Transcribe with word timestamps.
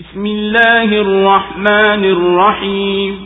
بسم 0.00 0.26
الله 0.26 0.84
الرحمن 0.84 2.04
الرحيم. 2.04 3.24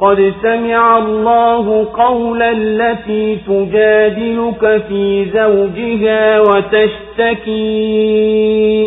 قد 0.00 0.32
سمع 0.42 0.98
الله 0.98 1.86
قول 1.98 2.42
التي 2.42 3.36
تجادلك 3.36 4.84
في 4.88 5.24
زوجها 5.24 6.40
وتشتكي 6.40 7.50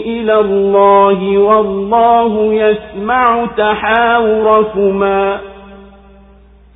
إلى 0.06 0.40
الله 0.40 1.38
والله 1.38 2.54
يسمع 2.54 3.46
تحاوركما. 3.58 5.40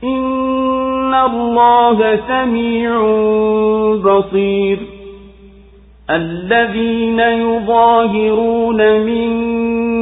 إن 0.03 1.13
الله 1.13 2.19
سميع 2.27 3.01
بصير. 3.95 4.77
الذين 6.09 7.19
يظاهرون 7.19 8.77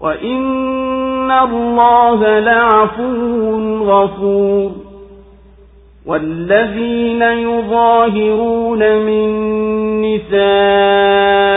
وإن 0.00 1.30
الله 1.30 2.38
لعفو 2.38 3.84
غفور 3.84 4.70
والذين 6.06 7.22
يظاهرون 7.22 8.78
من 8.78 9.30
نسائهم 10.02 11.50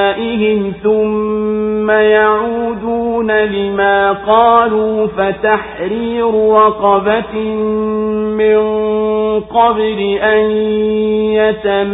ثم 0.83 1.91
يعودون 1.91 3.31
لما 3.31 4.11
قالوا 4.11 5.07
فتحرير 5.07 6.51
رقبة 6.51 7.35
من 8.37 8.59
قبل 9.39 9.99
أن 10.21 10.51
يتماسا 11.33 11.93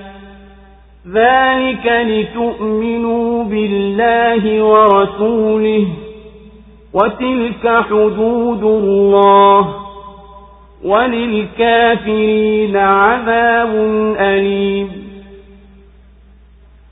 ذلك 1.07 1.85
لتؤمنوا 1.85 3.43
بالله 3.43 4.63
ورسوله 4.63 5.87
وتلك 6.93 7.83
حدود 7.89 8.63
الله 8.63 9.75
وللكافرين 10.83 12.77
عذاب 12.77 13.75
أليم. 14.19 14.89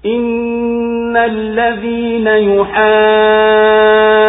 إن 0.06 1.18
الذين 1.18 2.28
يحادون 2.28 4.29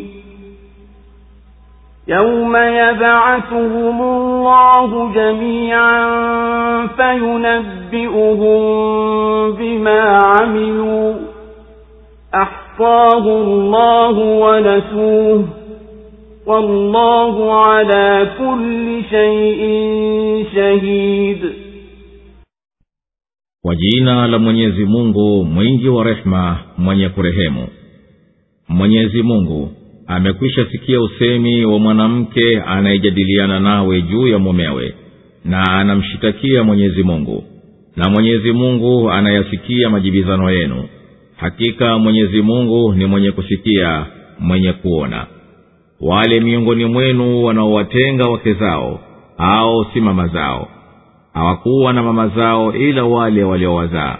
يوم 2.08 2.56
يبعثهم 2.56 4.02
الله 4.02 5.12
جميعا 5.14 6.06
فينبئهم 6.86 8.60
بما 9.52 10.00
عملوا 10.00 11.14
أحصاه 12.34 13.24
الله 13.42 14.18
ونسوه 14.18 15.44
والله 16.46 17.54
على 17.66 18.26
كل 18.38 19.02
شيء 19.10 19.60
شهيد 20.54 21.52
kwa 23.62 23.74
jina 23.76 24.26
la 24.26 24.38
mwenyezi 24.38 24.84
mungu 24.84 25.44
mwingi 25.44 25.88
wa 25.88 26.04
rehema 26.04 26.56
mwenye 26.78 27.08
kurehemu 27.08 27.68
mwenyezi 28.68 29.22
mungu 29.22 29.68
amekwisha 30.15 30.65
sikia 30.65 31.01
usemi 31.01 31.65
wa 31.65 31.79
mwanamke 31.79 32.61
anayejadiliana 32.61 33.59
nawe 33.59 34.01
juu 34.01 34.27
ya 34.27 34.39
mumewe 34.39 34.93
na 35.45 35.63
anamshitakia 35.63 36.63
mwenyezi 36.63 37.03
mungu 37.03 37.43
na 37.95 38.09
mwenyezi 38.09 38.51
mungu 38.51 39.11
anayasikia 39.11 39.89
majibizano 39.89 40.51
yenu. 40.51 40.83
Hakika 41.37 41.97
mwenyezi 41.97 42.41
mungu 42.41 42.93
ni 42.93 43.05
mwenye 43.05 43.31
kusikia 43.31 44.05
mwenye 44.39 44.73
kuona. 44.73 45.25
Wale 46.01 46.39
miongoni 46.39 46.85
mwenu 46.85 47.43
wanaowatenga 47.43 48.25
wake 48.29 48.53
zao 48.53 48.99
au 49.37 49.85
si 49.93 50.01
mama 50.01 50.27
zao. 50.27 50.67
Hawakuwa 51.33 51.93
na 51.93 52.03
mama 52.03 52.27
zao 52.27 52.73
ila 52.75 53.03
wale 53.03 53.43
waliowazaa. 53.43 54.17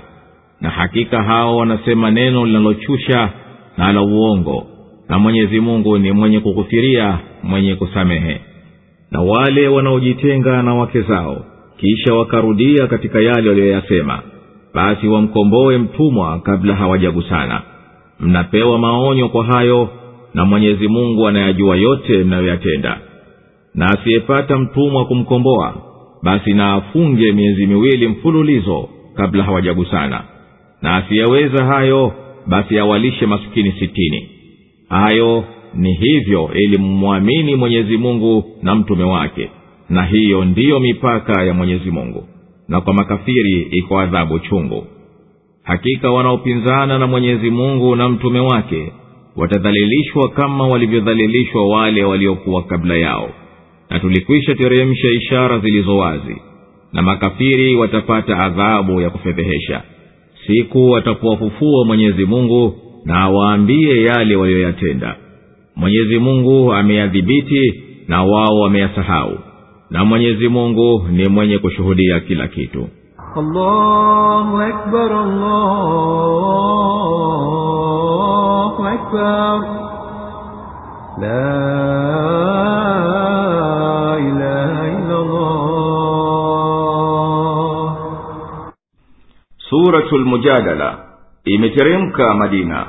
Na 0.62 0.69
hakika 0.69 1.23
hao 1.23 1.58
wanasema 1.58 2.12
neno 2.12 2.46
linalochusha 2.46 3.29
na 3.78 3.94
la 3.94 4.02
uongo 4.02 4.68
na 5.11 5.19
mwenyezi 5.19 5.59
mungu 5.59 5.97
ni 5.97 6.11
mwenye 6.11 6.39
kughufiria 6.39 7.19
mwenye 7.44 7.75
kusamehe. 7.75 8.41
Na 9.11 9.22
wale 9.22 9.67
wanaojitenga 9.67 10.63
na 10.63 10.73
wake 10.75 11.01
zao 11.01 11.45
kisha 11.77 12.13
wakarudia 12.13 12.88
katika 12.88 13.19
yale 13.22 13.49
waliyoyasema 13.49 14.19
basi 14.73 15.07
wamkomboe 15.07 15.77
mtumwa 15.77 16.39
kabla 16.39 16.75
hawajagusana. 16.75 17.61
Mnapewa 18.19 18.79
maonyo 18.79 19.29
kwa 19.29 19.45
hayo 19.45 19.89
na 20.33 20.45
mwenyezi 20.45 20.88
mungu 20.88 21.28
anayajua 21.28 21.75
yote 21.78 22.17
mnayoyatenda. 22.17 22.97
Na 23.75 23.85
asiyepata 23.85 24.57
mtumwa 24.57 25.05
kumkomboa 25.05 25.73
basi 26.23 26.53
na 26.53 26.73
afunge 26.73 27.31
miezi 27.31 27.67
miwili 27.67 28.07
mfululizo 28.07 28.89
kabla 29.16 29.43
hawajagusana. 29.43 30.23
Na 30.81 30.95
asiyeweza 30.95 31.66
hayo 31.66 32.13
basi 32.47 32.79
awalishe 32.79 33.25
masikini 33.25 33.72
sitini 33.72 34.30
hayo 34.91 35.44
ni 35.74 35.94
hivyo 35.94 36.50
ili 36.53 36.78
mmwamini 36.78 37.56
mwenyezi 37.56 37.97
mungu 37.97 38.43
na 38.64 38.76
mtume 38.76 39.03
wake. 39.03 39.49
Na 39.90 40.03
hiyo 40.05 40.46
ndiyo 40.46 40.79
mipaka 40.79 41.43
ya 41.43 41.53
mwenyezi 41.53 41.91
mungu. 41.91 42.23
Na 42.67 42.82
kwa 42.82 42.93
makafiri 42.93 43.61
iko 43.61 43.99
adhabu 43.99 44.40
chungu. 44.40 44.88
Hakika 45.64 46.11
wanaopinzana 46.11 46.99
na 46.99 47.08
mwenyezi 47.08 47.49
mungu 47.49 47.96
na 47.96 48.09
mtume 48.09 48.40
wake 48.40 48.91
watadhalilishwa 49.35 50.29
kama 50.29 50.67
walivyodhalilishwa 50.67 51.67
wale 51.67 52.03
waliokuwa 52.03 52.64
kabla 52.64 52.96
yao. 52.96 53.29
Na 53.90 53.99
tulikwisha 53.99 54.55
teremsha 54.55 55.08
ishara 55.08 55.59
zilizo 55.59 55.97
wazi. 55.97 56.35
Na 56.94 57.02
makafiri 57.02 57.76
watapata 57.76 58.37
adhabu 58.37 59.02
ya 59.02 59.09
kufedhehesha. 59.09 59.82
Siku 60.47 60.96
atapowafufua 60.97 61.85
mwenyezi 61.85 62.26
mungu 62.26 62.76
na 63.05 63.29
waambie 63.29 64.03
yale 64.03 64.35
waliyoyatenda. 64.35 65.15
Mwenyezi 65.75 66.19
mungu 66.19 66.73
ameyadhibiti 66.73 67.83
na 68.07 68.23
wao 68.23 68.59
wameyasahau 68.59 69.37
na 69.89 70.05
mwenyezi 70.05 70.47
mungu 70.47 71.07
ni 71.11 71.27
mwenye 71.27 71.57
kushuhudia 71.57 72.19
kila 72.19 72.47
kitu. 72.47 72.87
Allahu 73.35 74.57
akbar, 74.61 75.11
allahu 75.13 75.61
akbar. 78.87 79.61
La 81.21 81.71
ilaha 84.29 84.81
suratul 89.69 90.25
mujadala 90.25 91.00
imeteremka 91.46 92.34
madina. 92.34 92.85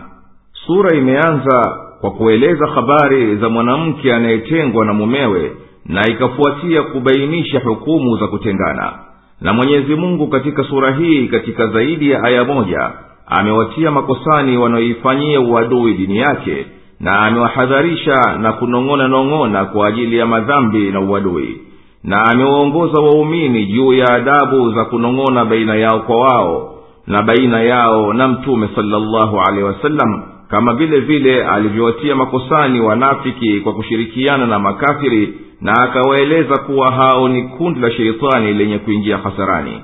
Sura 0.67 0.97
imeanza 0.97 1.79
kwa 2.01 2.11
kueleza 2.11 2.67
habari 2.67 3.37
za 3.37 3.49
mwanamke 3.49 4.15
anayetengwa 4.15 4.85
na 4.87 4.93
mumewe 4.93 5.53
na 5.87 6.03
ikafuatia 6.11 6.83
kubainisha 6.83 7.61
hukumu 7.61 8.17
za 8.17 8.27
kutengana 8.27 8.93
na 9.41 9.53
mwenyezi 9.53 9.95
mungu 9.95 10.27
katika 10.29 10.65
sura 10.65 10.93
hii 10.93 11.29
katika 11.29 11.67
zaidi 11.67 12.11
ya 12.11 12.23
aya 12.25 12.45
moja 12.45 12.91
amewatia 13.27 13.91
makosani 13.91 14.57
wanaoifanyia 14.57 15.41
uadui 15.41 15.95
dini 15.95 16.17
yake 16.19 16.67
na 17.01 17.21
amewahadharisha 17.21 18.39
na 18.43 18.53
kunong'ona 18.53 19.09
nong'ona 19.09 19.65
kwa 19.65 19.89
ajili 19.89 20.17
ya 20.19 20.27
madhambi 20.27 20.91
na 20.91 21.01
uadui. 21.01 21.61
Na 22.05 22.25
amewaongoza 22.25 23.01
waumini 23.01 23.67
juu 23.67 23.93
ya 23.93 24.07
adabu 24.15 24.73
za 24.73 24.85
kunong'ona 24.85 25.45
baina 25.45 25.75
yao 25.75 26.01
kwa 26.01 26.17
wao 26.17 26.72
na 27.07 27.23
baina 27.23 27.63
yao 27.63 28.13
na 28.13 28.29
mtume 28.29 28.69
salllahu 28.75 29.41
alehi 29.41 29.63
wasallam 29.65 30.23
kama 30.49 30.75
vile 30.75 31.01
vile 31.01 31.45
alivyowatia 31.45 32.15
makosani 32.17 32.81
wanafiki 32.81 33.61
kwa 33.61 33.73
kushirikiana 33.73 34.47
na 34.47 34.59
makafiri 34.59 35.35
na 35.61 35.73
akawaeleza 35.83 36.59
kuwa 36.59 36.91
hao 36.93 37.29
ni 37.29 37.43
kundi 37.43 37.81
la 37.81 37.91
sheitani 37.91 38.53
lenye 38.55 38.79
kuingia 38.79 39.19
hasarani. 39.19 39.81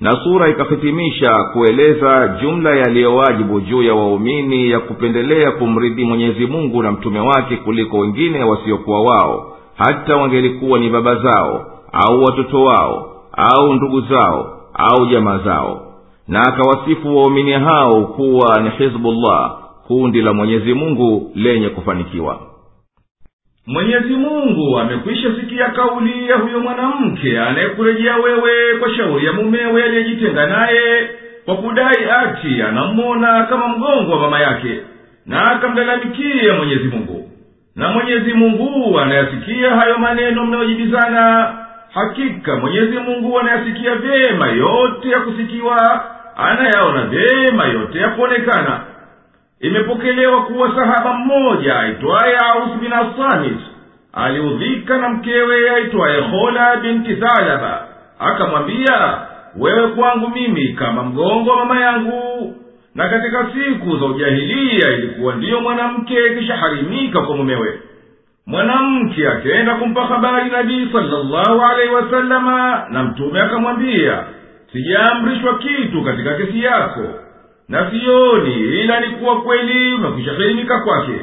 Na 0.00 0.10
sura 0.24 0.48
ikahitimisha 0.48 1.30
kueleza 1.52 2.28
jumla 2.42 2.76
yaliyowajibu 2.76 3.60
juu 3.60 3.82
ya 3.82 3.94
waumini 3.94 4.70
ya 4.70 4.80
kupendelea 4.80 5.50
kumridhi 5.50 6.04
mwenyezi 6.04 6.46
mungu 6.46 6.82
na 6.82 6.92
mtume 6.92 7.20
wake 7.20 7.56
kuliko 7.56 7.98
wengine 7.98 8.44
wasiokuwa 8.44 9.02
wao 9.02 9.56
hata 9.76 10.16
wangelikuwa 10.16 10.78
ni 10.78 10.90
baba 10.90 11.14
zao 11.14 11.66
au 11.92 12.22
watoto 12.24 12.62
wao 12.64 13.12
au 13.32 13.74
ndugu 13.74 14.00
zao 14.00 14.52
au 14.74 15.06
jamaa 15.06 15.38
zao 15.38 15.82
na 16.28 16.40
akawasifu 16.42 17.16
waumini 17.16 17.52
hao 17.52 18.04
kuwa 18.06 18.60
ni 18.60 18.70
hizbullah 18.70 19.56
kundi 19.86 20.22
la 20.22 20.32
mwenyezi 20.32 20.74
mungu 20.74 21.32
lenye 21.34 21.68
kufanikiwa. 21.68 22.40
Mwenyezi 23.66 24.14
mungu 24.16 24.78
amekwisha 24.78 25.28
sikia 25.40 25.68
kauli 25.68 26.28
ya 26.28 26.36
huyo 26.36 26.60
mwanamke 26.60 27.40
anayekurejea 27.40 28.16
wewe 28.16 28.78
kwa 28.78 28.90
shauri 28.94 29.26
ya 29.26 29.32
mumewe 29.32 29.84
aliyejitenga 29.84 30.46
naye 30.46 31.10
kwa 31.44 31.56
kudai 31.56 32.04
ati 32.22 32.62
anammona 32.62 33.44
kama 33.44 33.68
mgongo 33.68 34.12
wa 34.12 34.18
mama 34.20 34.40
yake 34.40 34.80
na 35.26 35.50
akamlalamikia 35.50 36.54
mwenyezi 36.54 36.84
mungu. 36.88 37.30
Na 37.76 37.88
mwenyezi 37.92 38.32
mungu 38.32 39.00
anayasikia 39.00 39.70
hayo 39.76 39.98
maneno 39.98 40.46
mnayojibizana 40.46 41.54
hakika 41.94 42.56
mwenyezi 42.56 42.98
mungu 42.98 43.38
anayasikia 43.40 43.94
vyema 43.94 44.46
yote 44.48 45.08
ya 45.10 45.20
kusikiwa 45.20 46.04
anayaona 46.36 47.02
vyema 47.06 47.64
yote 47.66 47.98
ya 47.98 48.08
kuonekana 48.08 48.80
imepokelewa 49.60 50.42
kuwa 50.42 50.74
sahaba 50.74 51.12
mmoja 51.12 51.78
aitwaye 51.80 52.36
aus 52.36 52.78
bin 52.80 52.92
assamit. 52.92 53.58
Aliudhika 54.12 54.98
na 54.98 55.08
mkewe 55.08 55.70
aitwaye 55.70 56.20
hola 56.20 56.76
binti 56.76 57.16
thalaba. 57.16 57.86
Akamwambia 58.18 59.18
wewe 59.58 59.88
kwangu 59.88 60.28
mimi 60.28 60.68
kama 60.68 61.02
mgongo 61.02 61.50
wa 61.50 61.56
mama 61.64 61.80
yangu. 61.80 62.54
Na 62.94 63.08
katika 63.08 63.46
siku 63.52 63.96
za 63.96 64.06
ujahiliya 64.06 64.88
ilikuwa 64.92 65.34
ndiyo 65.34 65.60
mwanamke 65.60 66.34
kishaharimika 66.38 67.20
kwa 67.22 67.36
mumewe. 67.36 67.80
Mwanamke 68.46 69.28
akaenda 69.28 69.74
kumpa 69.74 70.06
habari 70.06 70.50
nabii 70.50 70.88
salllahu 70.92 71.62
alaihi 71.62 71.94
wasalama 71.94 72.86
na 72.90 73.02
mtume 73.04 73.40
akamwambia 73.40 74.24
sijaamrishwa 74.72 75.58
kitu 75.58 76.02
katika 76.04 76.34
kesi 76.34 76.62
yako 76.62 77.02
na 77.68 77.90
sioni 77.90 78.54
ila 78.54 79.00
ni 79.00 79.06
kuwa 79.06 79.40
kweli 79.42 79.94
umekwishahirimika 79.94 80.80
kwake. 80.80 81.20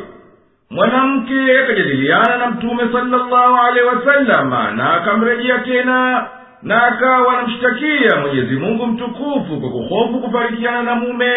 Mwanamke 0.70 1.60
akajadiliana 1.64 2.38
na 2.38 2.48
mtume 2.52 2.84
salllahu 2.94 3.56
alehi 3.68 3.86
wasalama 3.88 4.72
na 4.72 4.94
akamrejea 4.94 5.60
tena 5.60 6.28
na 6.64 6.84
akawa 6.84 7.34
anamshtakia 7.40 8.16
mwenyezi 8.22 8.56
mungu 8.56 8.88
mtukufu 8.88 9.60
kwa 9.62 9.70
kuhofu 9.70 10.20
kufarikiana 10.20 10.84
na 10.84 10.96
mume 10.96 11.34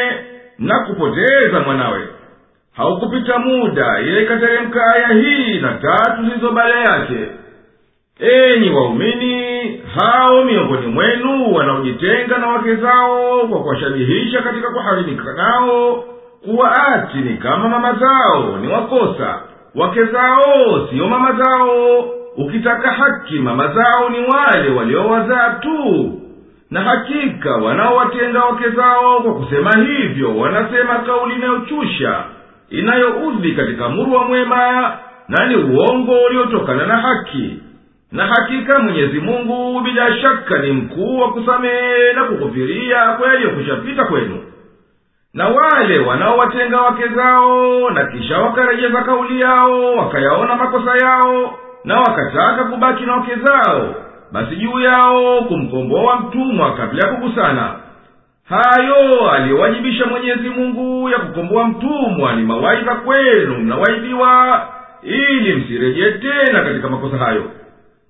na 0.58 0.78
kupoteza 0.80 1.60
mwanawe. 1.60 2.08
Haukupita 2.76 3.38
muda 3.38 4.00
ile 4.00 4.22
ikateremka 4.22 4.94
aya 4.94 5.08
hii 5.08 5.60
na 5.60 5.72
tatu 5.74 6.22
zilizo 6.24 6.50
baada 6.50 6.78
yake 6.80 7.28
enyi 8.20 8.70
waumini 8.70 9.66
hao 10.00 10.44
miongoni 10.44 10.86
mwenu 10.86 11.54
wanaojitenga 11.54 12.38
na 12.38 12.46
wake 12.46 12.74
zao 12.74 13.46
kwa 13.48 13.60
kuwashabihisha 13.62 14.42
katika 14.42 14.70
kuharimika 14.70 15.32
nao 15.32 16.04
kuwa 16.44 16.86
ati 16.86 17.16
ni 17.18 17.36
kama 17.36 17.68
mama 17.68 17.92
zao 17.92 18.56
ni 18.60 18.68
wakosa. 18.68 19.40
Wake 19.74 20.04
zao 20.04 20.86
siyo 20.90 21.08
mama 21.08 21.32
zao. 21.42 22.00
Ukitaka 22.36 22.90
haki 22.92 23.38
mama 23.38 23.68
zao 23.68 24.08
ni 24.08 24.18
wale 24.20 24.70
waliowazaa 24.70 25.50
tu. 25.50 26.12
Na 26.70 26.80
hakika 26.80 27.56
wanaowatenga 27.56 28.44
wake 28.44 28.68
zao 28.70 29.20
kwa 29.20 29.34
kusema 29.34 29.70
hivyo 29.86 30.36
wanasema 30.38 30.94
kauli 30.98 31.34
inayochusha 31.34 32.24
inayoudhi 32.70 33.52
katika 33.52 33.88
murwa 33.88 34.24
mwema 34.24 34.92
na 35.28 35.46
ni 35.46 35.56
uongo 35.56 36.12
uliotokana 36.28 36.86
na 36.86 36.96
haki 36.96 37.58
na 38.12 38.26
hakika 38.26 38.78
mwenyezi 38.78 39.20
mungu 39.20 39.80
bila 39.80 40.16
shaka 40.16 40.58
ni 40.58 40.72
mkuu 40.72 41.18
wa 41.18 41.32
kusamehe 41.32 42.12
na 42.12 42.24
kughufiria 42.24 43.12
kwa 43.12 43.28
yaliyokushapita 43.28 44.04
kwenu. 44.04 44.38
Na 45.34 45.48
wale 45.48 45.98
wanaowatenga 45.98 46.80
wake 46.80 47.08
zao 47.08 47.90
na 47.90 48.04
kisha 48.06 48.38
wakarejeza 48.38 49.02
kauli 49.02 49.40
yao 49.40 49.94
wakayaona 49.96 50.54
makosa 50.56 50.96
yao 51.06 51.58
na 51.84 52.00
wakataka 52.00 52.64
kubaki 52.64 53.04
na 53.04 53.12
wake 53.16 53.34
zao 53.44 53.94
basi 54.32 54.56
juu 54.56 54.80
yao 54.80 55.42
kumkomboa 55.42 56.20
mtumwa 56.20 56.72
kabla 56.76 57.08
ya 57.08 57.14
kugusana. 57.14 57.74
Hayo 58.48 59.30
aliyowajibisha 59.30 60.06
mwenyezi 60.06 60.48
mungu 60.48 61.08
ya 61.08 61.18
kukomboa 61.18 61.68
mtumwa 61.68 62.32
ni 62.32 62.42
mawaidha 62.42 62.94
kwenu 62.94 63.54
mnawaidiwa 63.58 64.62
ili 65.02 65.54
msirejee 65.54 66.10
tena 66.10 66.60
katika 66.64 66.88
makosa 66.88 67.16
hayo 67.18 67.44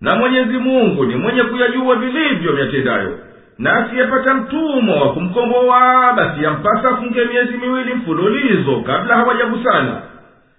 na 0.01 0.17
mwenyezi 0.17 0.59
mungu 0.59 1.05
ni 1.05 1.15
mwenye 1.17 1.43
kuyajua 1.43 1.97
vilivyo 1.97 2.53
vyatendayo 2.53 3.19
na 3.59 3.73
asiyepata 3.73 4.35
mtumwa 4.35 4.97
wa 5.03 5.13
kumkomboa 5.13 6.13
basi 6.17 6.45
yampasa 6.45 6.89
afunge 6.89 7.25
miezi 7.25 7.57
miwili 7.57 7.95
mfululizo 7.95 8.81
kabla 8.87 9.15
hawajagusana 9.17 10.03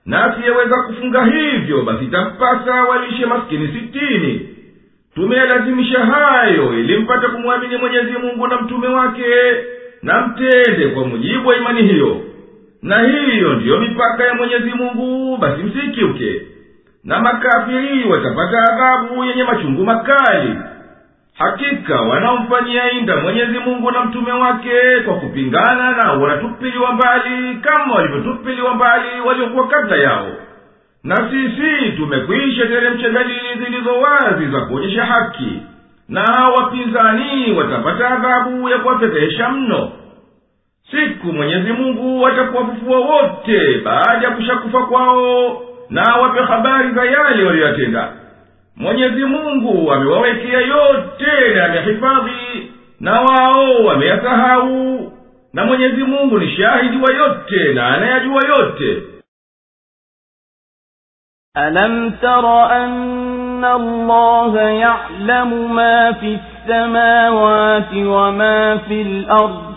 na 0.05 0.23
asiyeweza 0.25 0.75
kufunga 0.83 1.25
hivyo 1.25 1.81
basi 1.81 2.05
tampasa 2.05 2.83
walishe 2.83 3.25
maskini 3.25 3.67
sitini. 3.67 4.49
Tumeyalazimisha 5.15 5.99
hayo 6.05 6.79
ili 6.79 6.97
mpate 6.97 7.27
kumwamini 7.27 7.77
mwenyezi 7.77 8.11
mungu 8.11 8.47
na 8.47 8.61
mtume 8.61 8.87
wake 8.87 9.25
na 10.03 10.27
mtende 10.27 10.87
kwa 10.87 11.05
mujibu 11.07 11.49
wa 11.49 11.57
imani 11.57 11.81
hiyo. 11.81 12.21
Na 12.81 12.99
hiyo 13.01 13.53
ndiyo 13.53 13.79
mipaka 13.79 14.23
ya 14.23 14.33
mwenyezi 14.33 14.69
mungu 14.69 15.37
basi 15.37 15.63
msikiuke 15.63 16.41
na 17.07 17.19
makafiri 17.19 18.03
watapata 18.09 18.59
adhabu 18.73 19.25
yenye 19.25 19.43
machungu 19.43 19.83
makali. 19.85 20.55
Hakika 21.37 22.01
wanaomfanyia 22.01 22.91
inda 22.91 23.15
mwenyezi 23.17 23.59
mungu 23.59 23.91
na 23.91 24.03
mtume 24.05 24.31
wake 24.31 24.99
kwa 25.05 25.13
kupingana 25.15 25.91
na 25.91 26.11
wanatupiliwa 26.11 26.91
mbali 26.93 27.55
kama 27.61 27.95
walivyotupiliwa 27.95 28.73
mbali 28.75 29.21
waliokuwa 29.25 29.67
kabla 29.67 29.95
yao. 29.97 30.27
Na 31.03 31.15
sisi 31.31 31.91
tumekwisha 31.97 32.65
teremsha 32.65 33.09
dalili 33.09 33.65
zilizo 33.65 33.99
wazi 33.99 34.45
za 34.51 34.61
kuonyesha 34.61 35.05
haki. 35.05 35.61
Na 36.09 36.49
wapinzani 36.57 37.51
watapata 37.57 38.09
adhabu 38.09 38.69
ya 38.69 38.77
kuwafedhehesha 38.77 39.49
mno. 39.49 39.91
Siku 40.91 41.27
mwenyezi 41.33 41.71
mungu 41.73 42.27
atakuwafufua 42.27 42.97
wote 42.99 43.81
baada 43.85 44.27
ya 44.27 44.31
kushakufa 44.31 44.81
kwao 44.85 45.61
na 45.89 46.15
wape 46.15 46.39
habari 46.41 46.91
za 46.91 47.05
yale 47.05 47.43
waliyoyatenda 47.45 48.13
mwenyezi 48.75 49.25
mungu 49.25 49.91
amewawekea 49.93 50.59
yote 50.61 51.53
na 51.55 51.65
amehifadhi 51.65 52.71
na 52.99 53.21
wao 53.21 53.83
wameyasahau 53.85 55.11
na 55.53 55.65
mwenyezi 55.65 56.03
mungu 56.03 56.39
ni 56.39 56.57
shahidi 56.57 56.97
wa 56.97 57.13
yote 57.13 57.73
na 57.73 57.87
anayajua 57.87 58.41
yote 58.47 59.01
ألم 61.57 62.09
تر 62.21 62.65
أن 62.71 63.65
الله 63.65 64.59
يعلم 64.61 65.75
ما 65.75 66.11
في 66.11 66.39
السماوات 66.39 67.93
وما 67.93 68.77
في 68.77 69.01
الأرض 69.01 69.76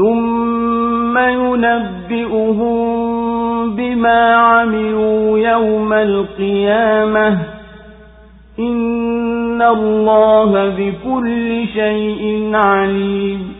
ثم 0.00 1.18
ينبئهم 1.18 2.70
بما 3.76 4.34
عملوا 4.34 5.38
يوم 5.38 5.92
القيامة. 5.92 7.38
إن 8.58 9.62
الله 9.62 10.68
بكل 10.68 11.66
شيء 11.74 12.50
عليم. 12.54 13.59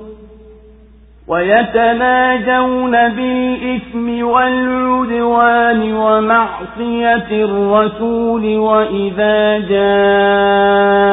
ويتناجون 1.31 2.91
بالإثم 2.91 4.23
والعدوان 4.23 5.93
ومعصية 5.93 7.27
الرسول 7.31 8.57
وإذا 8.57 9.59
جاءوك 9.69 11.11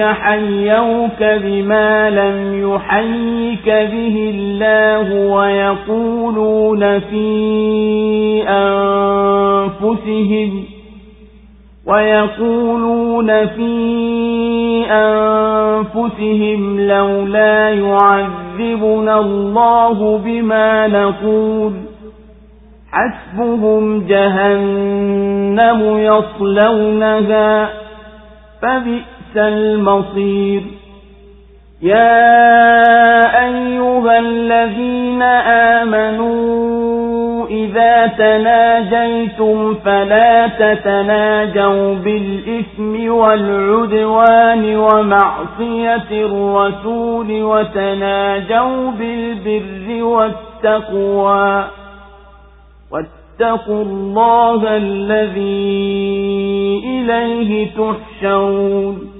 حيوك 0.00 1.22
بما 1.42 2.10
لم 2.10 2.70
يحيك 2.70 3.66
به 3.66 4.32
الله 4.34 5.14
ويقولون 5.32 6.98
في 7.00 7.28
أنفسهم 9.80 10.64
ويقولون 11.90 13.46
في 13.46 13.72
أنفسهم 14.90 16.80
لولا 16.80 17.70
يعذبنا 17.70 19.20
الله 19.20 20.18
بما 20.18 20.86
نقول 20.86 21.72
حسبهم 22.92 24.06
جهنم 24.06 25.80
يصلونها 25.98 27.70
فبئس 28.62 29.36
المصير. 29.36 30.62
يا 31.82 32.40
أيها 33.46 34.18
الذين 34.18 35.22
آمنوا 35.82 36.79
إذا 37.50 38.06
تناجيتم 38.06 39.74
فلا 39.74 40.46
تتناجوا 40.46 41.94
بالإثم 41.94 43.12
والعدوان 43.12 44.76
ومعصية 44.76 46.10
الرسول 46.10 47.42
وتناجوا 47.42 48.90
بالبر 48.90 50.04
والتقوى. 50.04 51.64
واتقوا 52.92 53.82
الله 53.82 54.76
الذي 54.76 55.90
إليه 56.86 57.66
تحشرون. 57.66 59.19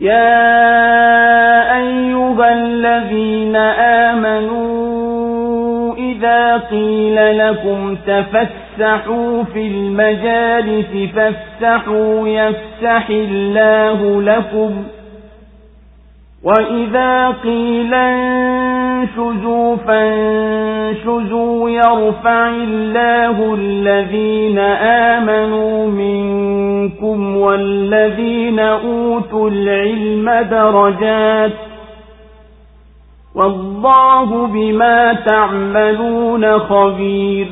يا 0.00 1.76
أيها 1.76 2.52
الذين 2.52 3.56
آمنوا 4.06 5.94
إذا 5.96 6.56
قيل 6.56 7.38
لكم 7.38 7.96
تفسحوا 8.06 9.44
في 9.44 9.66
المجالس 9.66 11.12
فافسحوا 11.14 12.28
يفسح 12.28 13.10
الله 13.10 14.22
لكم 14.22 14.84
وإذا 16.44 17.28
قيل 17.30 17.94
انشزوا 17.94 19.76
فانشزوا 19.76 21.70
يرفع 21.70 22.48
الله 22.48 23.54
الذين 23.54 24.58
آمنوا 25.18 25.86
منكم 25.86 27.36
والذين 27.36 28.58
أوتوا 28.58 29.50
العلم 29.50 30.30
درجات 30.50 31.52
والله 33.34 34.46
بما 34.46 35.12
تعملون 35.12 36.58
خبير 36.58 37.46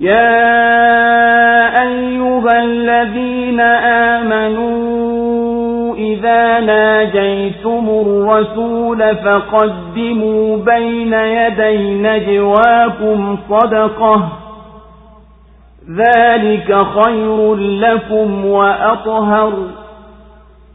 يا 0.00 0.62
أيها 1.82 2.62
الذين 2.64 3.60
آمنوا 4.10 4.71
إذا 6.32 6.60
ناجيتم 6.60 7.88
الرسول 7.88 9.16
فقدموا 9.16 10.56
بين 10.56 11.12
يدي 11.12 11.94
نجواكم 11.94 13.36
صدقة. 13.50 14.28
ذلك 15.96 16.86
خير 16.86 17.54
لكم 17.54 18.46
وأطهر. 18.46 19.52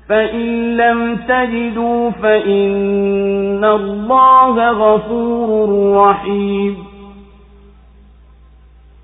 فإن 0.09 0.77
لم 0.77 1.15
تجدوا 1.15 2.09
فإن 2.09 3.65
الله 3.65 4.71
غفور 4.71 5.93
رحيم. 5.97 6.87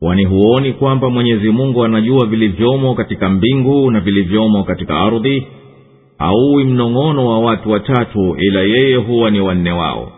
kwani 0.00 0.24
huoni 0.24 0.72
kwamba 0.72 1.10
mwenyezi 1.10 1.50
mungu 1.50 1.84
anajua 1.84 2.26
vilivyomo 2.26 2.94
katika 2.94 3.28
mbingu 3.28 3.90
na 3.90 4.00
vilivyomo 4.00 4.64
katika 4.64 5.00
ardhi? 5.00 5.46
Hauwi 6.18 6.64
mnong'ono 6.64 7.26
wa 7.26 7.40
watu 7.40 7.70
watatu 7.70 8.36
ila 8.38 8.60
yeye 8.60 8.96
huwa 8.96 9.30
ni 9.30 9.40
wanne 9.40 9.72
wao. 9.72 10.12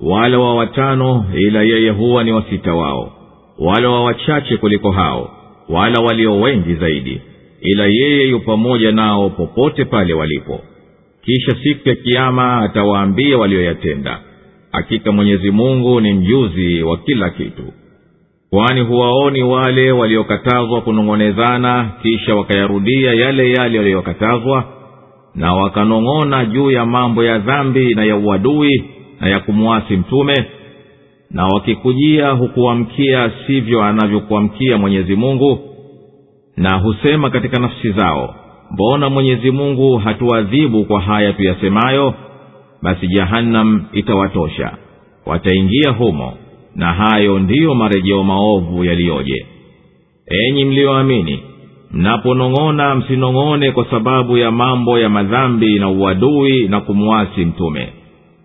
Wala 0.00 0.38
wa 0.38 0.54
watano 0.54 1.24
ila 1.36 1.62
yeye 1.62 1.90
huwa 1.90 2.24
ni 2.24 2.32
wasita 2.32 2.74
wao. 2.74 3.12
Wala 3.58 3.88
wa 3.90 4.04
wachache 4.04 4.56
kuliko 4.56 4.90
hao 4.90 5.30
wala 5.68 6.00
walio 6.00 6.40
wengi 6.40 6.74
zaidi 6.74 7.20
ila 7.60 7.86
yeye 7.86 8.28
yu 8.28 8.40
pamoja 8.40 8.92
nao 8.92 9.30
popote 9.30 9.84
pale 9.84 10.14
walipo. 10.14 10.60
Kisha 11.24 11.56
siku 11.62 11.88
ya 11.88 11.94
kiama 11.94 12.56
atawaambia 12.62 13.38
walioyatenda. 13.38 14.20
Hakika 14.72 15.12
mwenyezi 15.12 15.50
mungu 15.50 16.00
ni 16.00 16.12
mjuzi 16.12 16.82
wa 16.82 16.96
kila 16.98 17.30
kitu 17.30 17.62
kwani 18.50 18.80
huwaoni 18.80 19.42
wale 19.42 19.92
waliokatazwa 19.92 20.80
kunong'onezana 20.80 21.90
kisha 22.02 22.34
wakayarudia 22.34 23.12
yale 23.14 23.50
yale 23.52 23.78
waliyokatazwa 23.78 24.64
na 25.34 25.54
wakanong'ona 25.54 26.44
juu 26.46 26.70
ya 26.70 26.86
mambo 26.86 27.24
ya 27.24 27.38
dhambi 27.38 27.94
na 27.94 28.04
ya 28.04 28.16
uadui 28.16 28.84
na 29.20 29.28
ya 29.28 29.40
kumwasi 29.40 29.96
mtume 29.96 30.34
na 31.30 31.46
wakikujia 31.46 32.30
hukuamkia 32.30 33.30
sivyo 33.46 33.82
anavyokuamkia 33.82 34.78
mwenyezi 34.78 35.16
mungu 35.16 35.58
na 36.56 36.78
husema 36.78 37.30
katika 37.30 37.60
nafsi 37.60 37.90
zao 37.90 38.34
mbona 38.70 39.10
mwenyezi 39.10 39.50
mungu 39.50 39.96
hatuadhibu 39.96 40.84
kwa 40.84 41.00
haya 41.00 41.32
tuyasemayo? 41.32 42.14
Basi 42.82 43.06
jahannam 43.08 43.84
itawatosha 43.92 44.72
wataingia 45.26 45.90
humo 45.90 46.34
na 46.78 46.92
hayo 46.92 47.38
ndiyo 47.38 47.74
marejeo 47.74 48.22
maovu 48.24 48.84
yaliyoje. 48.84 49.46
Enyi 50.26 50.64
mliyoamini 50.64 51.40
mnaponong'ona 51.90 52.94
msinong'one 52.94 53.70
kwa 53.72 53.84
sababu 53.90 54.36
ya 54.38 54.50
mambo 54.50 54.98
ya 54.98 55.08
madhambi 55.08 55.78
na 55.78 55.88
uadui 55.88 56.68
na 56.68 56.80
kumwasi 56.80 57.40
mtume. 57.44 57.88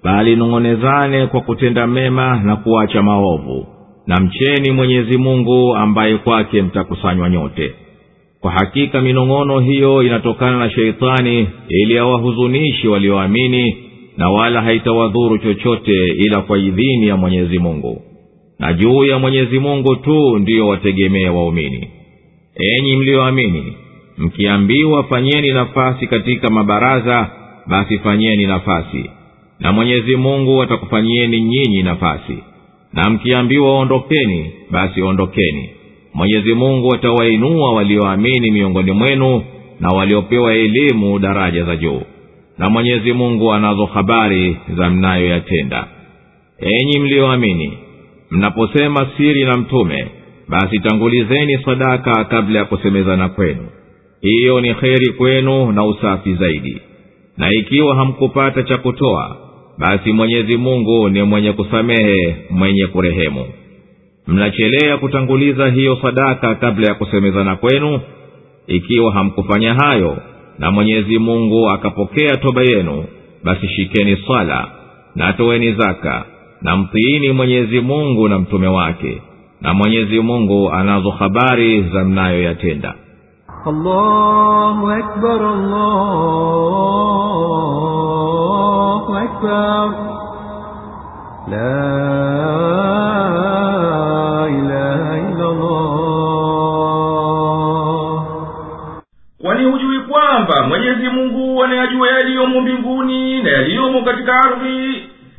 Bali 0.04 0.36
nong'onezane 0.36 1.28
kwa 1.28 1.42
kutenda 1.42 1.88
mema 1.88 2.42
na 2.44 2.56
kuacha 2.56 3.02
maovu. 3.04 3.68
Na 4.08 4.20
mcheni 4.20 4.72
mwenyezi 4.72 5.18
mungu 5.18 5.76
ambaye 5.76 6.18
kwake 6.18 6.62
mtakusanywa 6.62 7.30
nyote. 7.30 7.74
Kwa 8.42 8.52
hakika 8.52 9.02
minong'ono 9.02 9.60
hiyo 9.60 10.04
inatokana 10.04 10.60
na 10.60 10.70
sheitani 10.70 11.48
ili 11.70 11.98
awahuzunishi 11.98 12.88
walioamini 12.88 13.76
na 14.18 14.30
wala 14.30 14.62
haitawadhuru 14.62 15.38
chochote 15.38 16.08
ila 16.08 16.42
kwa 16.42 16.58
idhini 16.58 17.08
ya 17.08 17.18
mwenyezi 17.18 17.60
mungu 17.60 18.02
na 18.60 18.74
juu 18.74 19.06
ya 19.06 19.20
mwenyezi 19.20 19.60
mungu 19.60 19.96
tu 19.96 20.40
ndiyo 20.40 20.68
wategemea 20.68 21.32
waumini. 21.32 21.90
Enyi 22.56 22.96
mliyoamini 22.96 23.74
mkiambiwa 24.18 25.04
fanyeni 25.04 25.52
nafasi 25.52 26.08
katika 26.08 26.50
mabaraza 26.50 27.30
basi 27.68 28.00
fanyeni 28.00 28.46
nafasi 28.46 29.10
na 29.60 29.72
mwenyezi 29.72 30.16
mungu 30.16 30.62
atakufanyieni 30.62 31.42
nyinyi 31.42 31.84
nafasi. 31.84 32.38
Na 32.94 33.10
mkiambiwa 33.10 33.80
ondokeni 33.80 34.52
basi 34.72 35.02
ondokeni. 35.02 35.70
Mwenyezi 36.14 36.54
mungu 36.54 36.96
atawainua 36.96 37.74
walioamini 37.74 38.52
miongoni 38.52 38.92
mwenu 38.92 39.44
na 39.80 39.90
waliopewa 39.90 40.54
elimu 40.54 41.20
daraja 41.20 41.64
za 41.64 41.76
juu. 41.76 42.02
Na 42.58 42.70
mwenyezi 42.70 43.14
mungu 43.14 43.54
anazo 43.54 43.86
habari 43.86 44.58
za 44.78 44.90
mnayoyatenda. 44.90 45.88
Enyi 46.60 47.00
mliyoamini 47.00 47.78
mnaposema 48.34 49.08
siri 49.18 49.44
na 49.46 49.58
mtume 49.58 50.08
basi 50.50 50.80
tangulizeni 50.80 51.58
sadaka 51.66 52.24
kabla 52.26 52.60
ya 52.60 52.66
kusemezana 52.66 53.30
kwenu. 53.30 53.68
Hiyo 54.22 54.62
ni 54.62 54.74
kheri 54.76 55.14
kwenu 55.14 55.72
na 55.72 55.86
usafi 55.86 56.34
zaidi. 56.34 56.82
Na 57.38 57.50
ikiwa 57.52 57.96
hamkupata 57.96 58.64
cha 58.64 58.78
kutoa 58.78 59.38
basi 59.78 60.12
mwenyezi 60.14 60.58
mungu 60.58 61.10
ni 61.10 61.24
mwenye 61.24 61.52
kusamehe 61.54 62.36
mwenye 62.50 62.88
kurehemu. 62.88 63.46
Mnachelea 64.28 64.98
kutanguliza 64.98 65.70
hiyo 65.70 65.98
sadaka 66.02 66.56
kabla 66.56 66.88
ya 66.88 66.94
kusemezana 66.96 67.56
kwenu? 67.56 68.00
Ikiwa 68.68 69.14
hamkufanya 69.14 69.74
hayo 69.74 70.18
na 70.60 70.72
mwenyezi 70.72 71.20
mungu 71.20 71.70
akapokea 71.70 72.38
toba 72.38 72.62
yenu 72.62 73.06
basi 73.44 73.68
shikeni 73.68 74.18
swala 74.26 74.68
na 75.16 75.34
toweni 75.34 75.72
zaka 75.74 76.26
na 76.64 76.78
mtiini 76.78 77.32
mwenyezi 77.32 77.80
mungu 77.82 78.28
na 78.30 78.40
mtume 78.40 78.68
wake 78.68 79.22
na 79.62 79.74
mwenyezi 79.74 80.20
mungu 80.20 80.72
anazo 80.72 81.10
habari 81.10 81.90
za 81.90 82.04
mnayoyatenda. 82.04 82.94
Allahu 83.66 84.90
akbar, 84.92 85.40
kwani 99.42 99.66
hujui 99.72 100.00
kwamba 100.00 100.68
mwenyezi 100.68 101.10
mungu 101.10 101.64
anayajua 101.64 102.08
yaliyomo 102.10 102.62
mbinguni 102.62 103.44
na 103.44 103.50
yaliyomo 103.52 104.02
katika 104.02 104.34
ardhi 104.34 104.93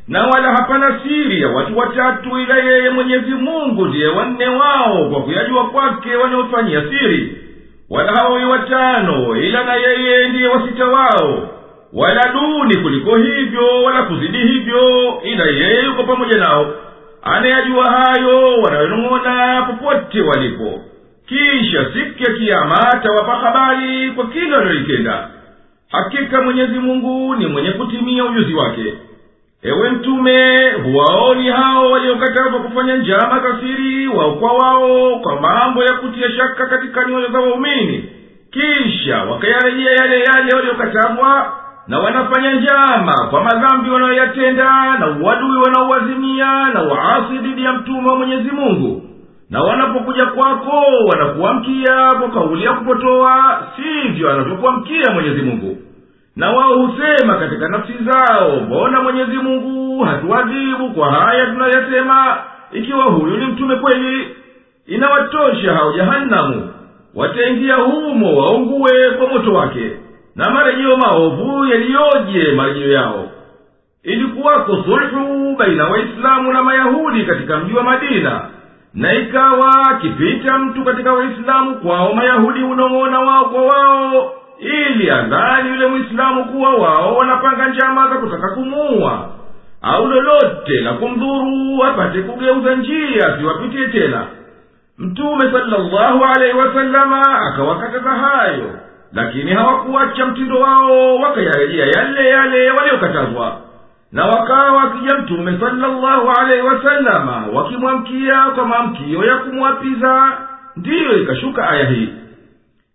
na 0.07 0.27
wala 0.27 0.51
hapana 0.51 0.99
siri 1.03 1.41
ya 1.41 1.47
watu 1.49 1.77
watatu 1.77 2.39
ila 2.39 2.55
yeye 2.57 2.89
mwenyezi 2.89 3.31
mungu 3.31 3.85
ndiye 3.85 4.07
wanne 4.07 4.47
wao 4.47 5.09
kwa 5.09 5.21
kuyajua 5.23 5.63
kwake 5.69 6.15
wanaofanyia 6.15 6.81
siri. 6.89 7.37
Wala 7.89 8.11
hawawi 8.11 8.45
watano 8.45 9.37
ila 9.37 9.63
na 9.63 9.75
yeye 9.75 10.27
ndiye 10.27 10.47
wasita 10.47 10.85
wao. 10.85 11.49
Wala 11.93 12.21
duni 12.33 12.77
kuliko 12.83 13.15
hivyo 13.17 13.83
wala 13.83 14.03
kuzidi 14.03 14.37
hivyo 14.37 14.81
ila 15.23 15.45
yeye 15.45 15.83
yuko 15.85 16.03
pamoja 16.03 16.37
nao. 16.39 16.73
Anayajua 17.23 17.85
hayo 17.91 18.53
wanayonong'ona 18.61 19.61
popote 19.61 20.21
walipo. 20.21 20.81
Kisha 21.27 21.85
siku 21.93 22.23
ya 22.31 22.37
kiama 22.37 22.77
atawapa 22.93 23.35
habari 23.35 24.11
kwa 24.11 24.27
kila 24.27 24.57
wanayoitenda 24.57 25.29
hakika 25.91 26.41
mwenyezi 26.41 26.79
mungu 26.79 27.35
ni 27.35 27.45
mwenye 27.47 27.71
kutimia 27.71 28.25
ujuzi 28.25 28.53
wake 28.53 28.93
ewe 29.65 29.89
mtume 29.89 30.55
huwaoni 30.83 31.49
hao 31.49 31.91
waliokatazwa 31.91 32.59
kufanya 32.59 32.95
njama 32.97 33.39
kasiri 33.39 34.07
waokwa 34.07 34.51
wao 34.53 35.19
kwa 35.19 35.41
mambo 35.41 35.83
ya 35.83 35.93
kutia 35.93 36.31
shaka 36.31 36.65
katika 36.65 37.05
nyoyo 37.05 37.27
za 37.31 37.39
waumini? 37.39 38.09
Kisha 38.51 39.23
wakayarejea 39.23 39.91
yale 39.91 40.19
yale 40.19 40.55
waliokatazwa 40.55 41.53
na 41.87 41.99
wanafanya 41.99 42.53
njama 42.53 43.27
kwa 43.29 43.43
madhambi 43.43 43.89
wanayoyatenda 43.89 44.97
na 44.99 45.07
uadui 45.07 45.57
wanaowazimia 45.57 46.69
na 46.73 46.81
waasi 46.81 47.37
dhidi 47.37 47.63
ya 47.63 47.73
mtume 47.73 48.09
wa 48.09 48.15
mwenyezi 48.15 48.51
mungu. 48.51 49.01
Na 49.49 49.61
wanapokuja 49.61 50.25
kwako 50.25 50.83
wanakuamkia 51.11 52.11
kwa 52.19 52.29
kauli 52.29 52.63
ya 52.65 52.73
kupotoa 52.73 53.63
sivyo 53.75 54.31
anavyokuamkia 54.31 55.11
mwenyezi 55.13 55.41
mungu 55.41 55.77
na 56.35 56.49
wao 56.51 56.73
husema 56.77 57.35
katika 57.37 57.67
nafsi 57.67 57.93
zao 58.03 58.55
mbona 58.59 59.01
mwenyezi 59.01 59.37
mungu 59.37 60.03
hatuadhibu 60.03 60.89
kwa 60.93 61.11
haya 61.11 61.45
tunayoyasema 61.45 62.37
ikiwa 62.71 63.03
huyu 63.05 63.37
ni 63.37 63.45
mtume 63.45 63.75
kweli 63.75 64.35
inawatosha 64.87 65.73
hao 65.73 65.93
jahanamu 65.93 66.73
wataingia 67.15 67.75
humo 67.75 68.35
waungue 68.37 69.11
kwa 69.17 69.27
moto 69.27 69.53
wake 69.53 69.91
na 70.35 70.49
marejeo 70.51 70.97
maovu 70.97 71.65
yaliyoje 71.65 72.51
marejeo 72.55 72.91
yao. 72.91 73.29
Ilikuwako 74.03 74.83
sulhu 74.83 75.55
baina 75.55 75.87
waislamu 75.87 76.53
na 76.53 76.63
mayahudi 76.63 77.23
katika 77.25 77.57
mji 77.57 77.73
wa 77.73 77.83
madina 77.83 78.41
na 78.93 79.13
ikawa 79.13 79.71
akipita 79.91 80.57
mtu 80.59 80.83
katika 80.83 81.13
waislamu 81.13 81.75
kwao 81.75 82.13
mayahudi 82.13 82.63
unong'ona 82.63 83.19
wao 83.19 83.45
kwa 83.45 83.61
wao 83.65 84.33
ili 84.59 85.11
adhani 85.11 85.69
yule 85.69 85.87
mwislamu 85.87 86.45
kuwa 86.45 86.73
wao 86.75 87.15
wanapanga 87.15 87.67
njama 87.67 88.07
za 88.07 88.15
kutaka 88.15 88.49
kumuua. 88.49 89.29
Au 89.81 90.07
lolote 90.07 90.79
la 90.81 90.93
kumdhuru 90.93 91.83
apate 91.83 92.21
kugeuza 92.21 92.75
njia 92.75 93.33
asiwapitie 93.33 93.87
tena. 93.87 94.25
Mtume 94.97 95.41
salllahu 95.51 96.25
alaihi 96.25 96.57
wasalama 96.57 97.21
akawakataza 97.41 98.09
hayo 98.09 98.79
lakini 99.13 99.51
hawakuacha 99.53 100.25
mtindo 100.25 100.59
wao 100.59 101.15
wakayarejea 101.15 101.85
yale 101.85 102.29
yale 102.29 102.71
waliokatazwa. 102.71 103.57
Na 104.11 104.25
wakawa 104.25 104.71
wakija 104.71 105.17
mtume 105.17 105.59
salllahu 105.59 106.31
alaihi 106.39 106.67
wasalama 106.67 107.43
wakimwamkia 107.53 108.41
kwa 108.55 108.65
maamkio 108.67 109.25
ya 109.25 109.35
kumwapiza 109.37 110.37
ndiyo 110.75 111.17
ikashuka 111.17 111.69
aya 111.69 111.85
hii 111.85 112.09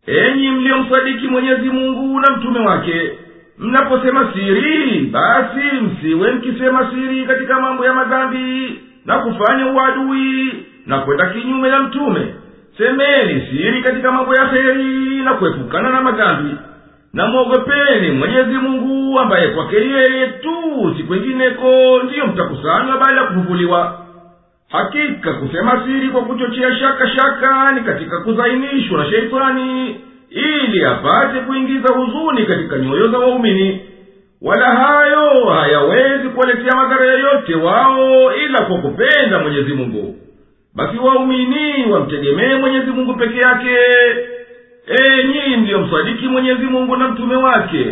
enyi 0.06 0.50
mliyomsadiki 0.50 1.28
mwenyezi 1.28 1.70
mungu 1.70 2.20
na 2.20 2.36
mtume 2.36 2.60
wake 2.60 3.10
mnaposema 3.58 4.32
siri 4.34 5.00
basi 5.00 5.60
msiwe 5.82 6.32
mkisema 6.32 6.90
siri 6.90 7.24
katika 7.26 7.60
mambo 7.60 7.84
ya 7.84 7.94
madhambi 7.94 8.80
na 9.06 9.18
kufanya 9.18 9.66
uadui 9.66 10.52
na 10.86 10.98
kwenda 10.98 11.26
kinyume 11.26 11.68
na 11.68 11.80
mtume. 11.82 12.34
Semeni 12.78 13.40
siri 13.50 13.82
katika 13.82 14.12
mambo 14.12 14.34
ya 14.34 14.44
heri 14.46 15.22
na 15.22 15.34
kuepukana 15.34 15.90
na 15.90 16.00
madhambi 16.02 16.56
na 17.14 17.26
mwogopeni 17.26 18.10
mwenyezi 18.10 18.52
mungu 18.54 19.18
ambaye 19.20 19.48
kwake 19.48 19.76
yeye 19.76 20.26
tu 20.26 20.94
si 20.96 21.02
kwengineko 21.02 22.00
ndiyo 22.04 22.26
mtakusanywa 22.26 22.98
baada 22.98 23.20
ya 23.20 23.26
kufufuliwa 23.26 23.98
hakika 24.70 25.32
kusema 25.32 25.82
siri 25.86 26.08
kwa 26.08 26.22
kuchochea 26.22 26.76
shaka 26.76 27.08
shaka 27.08 27.72
ni 27.72 27.80
katika 27.80 28.20
kuzainishwa 28.20 29.04
na 29.04 29.10
sheitani 29.10 30.00
ili 30.30 30.84
apate 30.84 31.40
kuingiza 31.40 31.94
huzuni 31.94 32.46
katika 32.46 32.76
nyoyo 32.78 33.08
za 33.08 33.18
waumini. 33.18 33.80
Wala 34.42 34.66
hayo 34.66 35.44
hayawezi 35.44 36.28
kuwaletea 36.28 36.76
madhara 36.76 37.12
yoyote 37.12 37.54
wao 37.54 38.34
ila 38.36 38.64
kwa 38.64 38.78
kupenda 38.78 39.38
mwenyezi 39.38 39.72
mungu. 39.74 40.16
Basi 40.74 40.98
waumini 40.98 41.90
wamtegemee 41.92 42.54
mwenyezi 42.54 42.90
mungu 42.90 43.14
peke 43.14 43.38
yake. 43.38 43.76
Enyi 44.86 45.56
mliyomsadiki 45.56 46.26
mwenyezi 46.26 46.64
mungu 46.66 46.96
na 46.96 47.08
mtume 47.08 47.36
wake. 47.36 47.86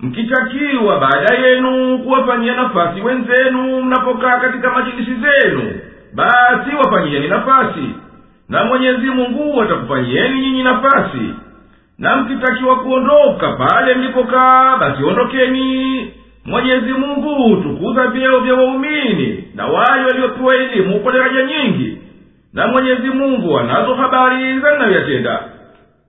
Mkitakiwa 0.00 1.00
baada 1.00 1.34
yenu 1.46 1.98
kuwafanyia 1.98 2.54
nafasi 2.56 3.00
wenzenu 3.00 3.82
mnapokaa 3.82 4.40
katika 4.40 4.70
majilisi 4.70 5.10
zenu 5.14 5.80
basi 6.14 6.76
wafanyieni 6.84 7.28
nafasi 7.28 7.94
na 8.48 8.64
mwenyezi 8.64 9.06
mungu 9.10 9.62
atakufanyieni 9.62 10.40
nyinyi 10.40 10.62
nafasi. 10.62 11.34
Na 11.98 12.16
mkitakiwa 12.16 12.76
kuondoka 12.76 13.52
pale 13.52 13.94
mlipokaa 13.94 14.76
basi 14.76 15.04
ondokeni. 15.04 16.10
Mwenyezi 16.44 16.92
mungu 16.92 17.34
hutukuza 17.34 18.06
vyeo 18.06 18.40
vya 18.40 18.54
waumini 18.54 19.44
na 19.54 19.66
wale 19.66 20.04
waliopewa 20.04 20.54
elimu 20.56 21.00
kwa 21.00 21.12
daraja 21.12 21.42
nyingi. 21.42 21.98
Na 22.52 22.66
mwenyezi 22.68 23.08
mungu 23.10 23.58
anazo 23.58 23.94
habari 23.94 24.60
za 24.60 24.72
ninayoyatenda 24.72 25.42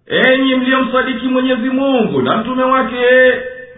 enyi 0.07 0.55
mliyomsadiki 0.55 1.27
mwenyezi 1.27 1.69
mungu 1.69 2.21
na 2.21 2.37
mtume 2.37 2.63
wake 2.63 3.05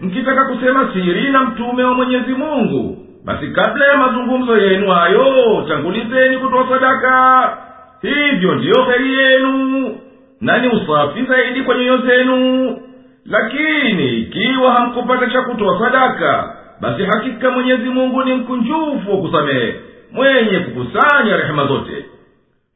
mkitaka 0.00 0.44
kusema 0.44 0.88
siri 0.92 1.30
na 1.30 1.42
mtume 1.44 1.84
wa 1.84 1.94
mwenyezi 1.94 2.32
mungu 2.34 3.03
basi 3.24 3.46
kabla 3.48 3.86
ya 3.86 3.96
mazungumzo 3.96 4.56
yenu 4.58 4.90
hayo 4.90 5.64
tangulizeni 5.68 6.38
kutoa 6.38 6.68
sadaka. 6.68 7.56
Hivyo 8.02 8.54
ndiyo 8.54 8.82
heri 8.84 9.14
yenu 9.18 9.96
na 10.40 10.58
ni 10.58 10.68
usafi 10.68 11.22
zaidi 11.24 11.62
kwa 11.62 11.74
nyoyo 11.74 11.96
zenu. 11.98 12.78
Lakini 13.26 14.18
ikiwa 14.18 14.72
hamkupata 14.72 15.30
cha 15.30 15.42
kutoa 15.42 15.78
sadaka 15.80 16.56
basi 16.80 17.02
hakika 17.04 17.50
mwenyezi 17.50 17.88
mungu 17.88 18.22
ni 18.24 18.34
mkunjufu 18.34 19.10
wa 19.10 19.16
kusamehe 19.16 19.74
mwenye 20.12 20.58
kukusanya 20.58 21.36
rehema 21.36 21.66
zote. 21.66 22.04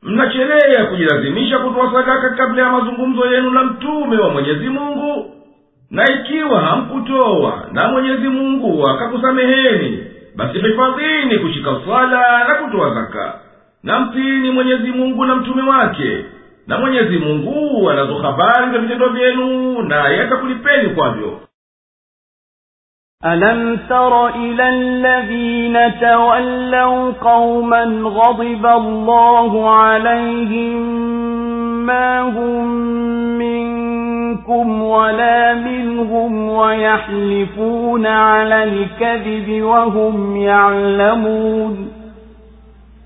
Mnachelea 0.02 0.84
kujilazimisha 0.84 1.58
kutoa 1.58 1.92
sadaka 1.92 2.30
kabla 2.30 2.62
ya 2.62 2.70
mazungumzo 2.72 3.26
yenu 3.34 3.50
na 3.50 3.64
mtume 3.64 4.16
wa 4.18 4.30
mwenyezi 4.30 4.68
mungu? 4.68 5.34
Na 5.90 6.04
ikiwa 6.14 6.61
hamkutoa 6.61 7.66
na 7.72 7.88
mwenyezi 7.88 8.28
mungu 8.28 8.88
akakusameheni 8.88 10.04
basi 10.38 10.60
hifadhini 10.60 11.39
kushika 11.39 11.69
swala 11.86 12.47
na 12.47 12.56
kutoa 12.56 12.93
zaka 12.93 13.39
na 13.84 13.99
mtini 13.99 14.51
mwenyezi 14.51 14.91
mungu 14.91 15.25
na 15.25 15.36
mtume 15.36 15.62
wake 15.69 16.25
na 16.67 16.79
mwenyezi 16.79 17.17
mungu 17.17 17.89
anazo 17.89 18.17
habari 18.17 18.71
za 18.71 18.77
vitendo 18.77 19.10
vyenu 19.10 19.82
naye 19.82 20.21
atakulipeni 20.21 20.89
kwavyo 20.89 21.39
ألم 23.25 23.79
تر 23.89 24.27
إلى 24.27 24.69
الذين 24.69 25.99
تولوا 25.99 27.12
قوما 27.12 27.84
غضب 28.03 28.65
الله 28.65 29.69
عليهم 29.69 30.82
ما 31.86 32.21
هم 32.21 32.67
منكم 34.48 34.82
ولا 34.82 35.54
منهم 35.54 36.48
ويحلفون 36.50 38.06
على 38.06 38.64
الكذب 38.64 39.62
وهم 39.62 40.37
يعلمون 40.37 41.92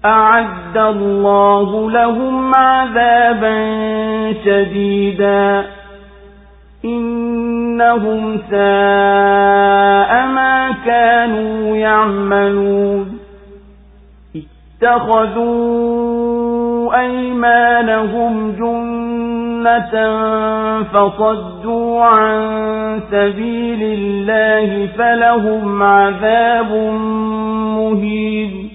أعد 0.04 0.76
الله 0.76 1.90
لهم 1.90 2.54
عذابا 2.54 3.54
شديدا 4.44 5.64
إنهم 6.84 8.38
ساء 8.50 10.26
ما 10.26 10.74
كانوا 10.86 11.76
يعملون 11.76 13.18
اتخذوا 14.82 15.82
أيمانهم 17.00 18.52
جنة 18.52 19.31
فصدوا 20.82 22.04
عن 22.04 23.00
سبيل 23.10 23.82
الله 23.82 24.86
فلهم 24.86 25.82
عذاب 25.82 26.72
مهين 27.76 28.70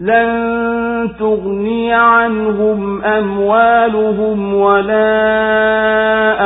لن 0.00 1.10
تغني 1.18 1.92
عنهم 1.92 3.04
أموالهم 3.04 4.54
ولا 4.54 5.08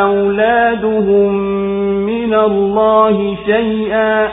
أولادهم 0.02 1.32
من 2.06 2.34
الله 2.34 3.36
شيئا 3.46 4.28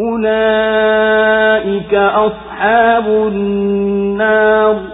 أولئك 0.00 1.94
أصحاب 1.94 3.06
النار 3.06 4.93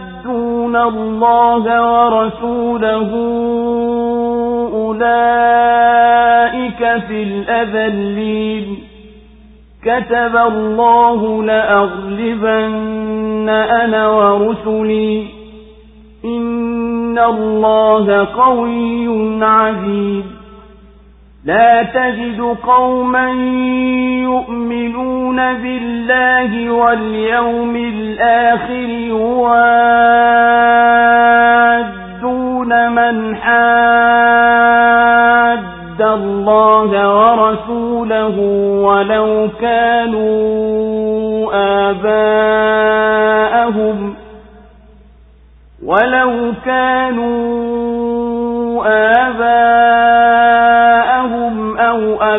يحادون 0.71 0.75
الله 0.75 1.63
ورسوله 1.91 3.11
أولئك 4.73 6.21
في 7.07 7.23
الأذلين 7.23 8.77
كتب 9.83 10.35
الله 10.35 11.43
لأغلبن 11.43 12.71
أنا 13.49 14.07
ورسلي 14.07 15.27
إن 16.25 17.19
الله 17.19 18.25
قوي 18.25 19.07
عزيز 19.43 20.40
لا 21.45 21.83
تجد 21.83 22.41
قوما 22.63 23.29
يؤمنون 24.21 25.35
بالله 25.35 26.69
واليوم 26.69 27.75
الآخر 27.75 28.89
يوادون 29.09 29.71
من 32.89 33.35
حاد 33.35 34.41
الله 36.01 37.09
ورسوله 37.15 38.39
ولو 38.85 39.49
كانوا 39.61 40.31
آباءهم 41.89 43.35
ولو 45.85 46.53
كانوا 46.65 47.41
آباءهم 48.85 50.10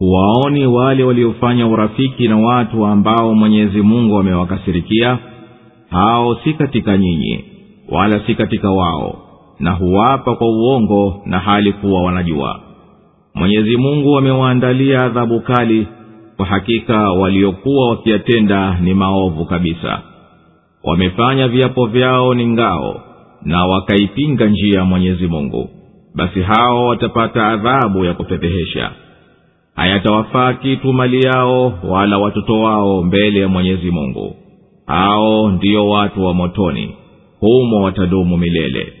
Waoni 0.00 0.66
wale 0.66 1.04
waliofanya 1.04 1.66
urafiki 1.66 2.28
na 2.28 2.36
watu 2.36 2.86
ambao 2.86 3.34
mwenyezi 3.34 3.82
mungu 3.82 4.18
amewakasirikia. 4.18 5.18
Hao 5.90 6.34
si 6.44 6.54
katika 6.54 6.96
nyinyi 6.96 7.44
wala 7.88 8.20
si 8.26 8.34
katika 8.34 8.70
wao 8.70 9.18
na 9.60 9.70
huwapa 9.72 10.34
kwa 10.36 10.46
uongo 10.48 11.22
na 11.26 11.38
hali 11.38 11.72
kuwa 11.72 12.02
wanajua. 12.02 12.60
Mwenyezi 13.34 13.76
mungu 13.76 14.18
amewaandalia 14.18 15.02
adhabu 15.04 15.40
kali 15.40 15.86
kwa 16.36 16.46
hakika 16.46 17.10
waliokuwa 17.10 17.88
wakiyatenda 17.90 18.78
ni 18.80 18.94
maovu 18.94 19.44
kabisa. 19.44 20.02
Wamefanya 20.84 21.48
viapo 21.48 21.86
vyao 21.86 22.34
ni 22.34 22.46
ngao 22.46 23.00
na 23.42 23.66
wakaipinga 23.66 24.46
njia 24.46 24.78
ya 24.78 24.84
mwenyezi 24.84 25.26
mungu. 25.26 25.70
Basi 26.14 26.42
hao 26.42 26.86
watapata 26.86 27.46
adhabu 27.46 28.04
ya 28.04 28.14
kufedhehesha 28.14 28.90
hayatawafaa 29.78 30.52
kitu 30.52 30.92
mali 30.92 31.20
yao 31.26 31.78
wala 31.88 32.18
watoto 32.18 32.60
wao 32.60 33.02
mbele 33.02 33.40
ya 33.40 33.48
mwenyezi 33.48 33.90
mungu. 33.90 34.36
Hao 34.86 35.50
ndiyo 35.50 35.88
watu 35.88 36.24
wa 36.24 36.34
motoni 36.34 36.94
humo 37.40 37.82
watadumu 37.82 38.36
milele. 38.36 38.92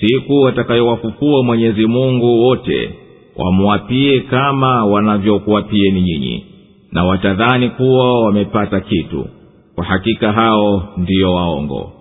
Siku 0.00 0.32
watakayowafufua 0.40 1.42
mwenyezi 1.44 1.86
mungu 1.86 2.40
wote 2.42 2.90
wamwapie 3.36 4.20
kama 4.20 4.84
wanavyokuwapieni 4.84 6.02
nyinyi 6.02 6.44
na 6.92 7.04
watadhani 7.04 7.70
kuwa 7.70 8.22
wamepata 8.24 8.80
kitu. 8.80 9.26
Kwa 9.74 9.84
hakika 9.84 10.32
hao 10.32 10.82
ndiyo 10.96 11.34
waongo. 11.34 11.92